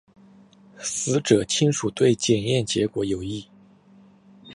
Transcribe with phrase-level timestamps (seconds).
[0.79, 3.47] 死者亲属对检验结果有异。